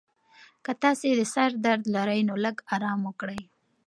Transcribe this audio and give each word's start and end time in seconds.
که 0.65 0.71
تاسي 0.81 1.09
د 1.15 1.21
سر 1.33 1.49
درد 1.65 1.83
لرئ، 1.95 2.19
نو 2.27 2.33
لږ 2.43 2.55
ارام 2.75 2.99
وکړئ. 3.05 3.41